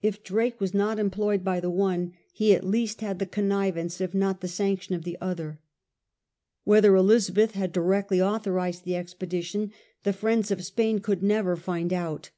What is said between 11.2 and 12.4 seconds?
never find out.